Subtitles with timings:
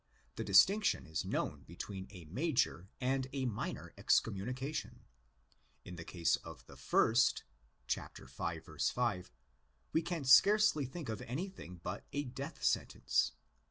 [0.35, 5.01] The distinction 18 known between a major and a minor excommunication.
[5.85, 7.43] In the case of the first
[7.87, 8.11] (v.
[8.27, 9.31] 5),
[9.93, 13.33] we can scarcely think of anything but a death sentence.